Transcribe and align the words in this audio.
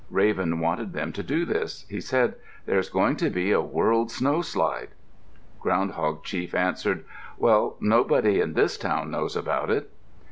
Raven 0.09 0.59
wanted 0.59 0.93
them 0.93 1.13
to 1.13 1.21
do 1.21 1.45
this. 1.45 1.85
He 1.87 2.01
said, 2.01 2.33
"There 2.65 2.79
is 2.79 2.89
going 2.89 3.17
to 3.17 3.29
be 3.29 3.51
a 3.51 3.61
world 3.61 4.09
snowslide." 4.09 4.87
Ground 5.59 5.91
hog 5.91 6.23
chief 6.23 6.55
answered, 6.55 7.05
"Well, 7.37 7.77
nobody 7.79 8.41
in 8.41 8.53
this 8.55 8.79
town 8.79 9.11
knows 9.11 9.35
about 9.35 9.69
it." 9.69 9.91